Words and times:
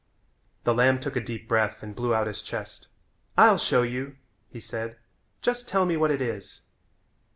The 0.63 0.73
lamb 0.73 0.99
took 0.99 1.15
a 1.15 1.19
deep 1.19 1.47
breath 1.47 1.83
and 1.83 1.95
blew 1.95 2.11
out 2.11 2.25
his 2.25 2.41
chest. 2.41 2.87
"I'll 3.37 3.59
show 3.59 3.83
you," 3.83 4.15
he 4.49 4.59
said. 4.59 4.97
"Just 5.43 5.69
tell 5.69 5.85
me 5.85 5.95
what 5.95 6.09
it 6.09 6.21
is." 6.21 6.61